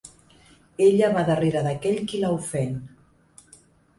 [0.85, 2.75] Ella va darrere d'aquell qui la ofèn.